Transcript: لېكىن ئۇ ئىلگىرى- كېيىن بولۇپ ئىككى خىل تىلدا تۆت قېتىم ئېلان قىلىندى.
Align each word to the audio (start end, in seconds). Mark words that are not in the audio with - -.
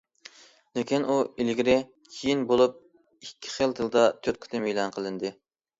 لېكىن 0.77 1.05
ئۇ 1.09 1.17
ئىلگىرى- 1.43 1.77
كېيىن 2.15 2.41
بولۇپ 2.53 2.83
ئىككى 3.29 3.55
خىل 3.59 3.79
تىلدا 3.83 4.11
تۆت 4.25 4.45
قېتىم 4.47 4.69
ئېلان 4.73 4.99
قىلىندى. 4.99 5.39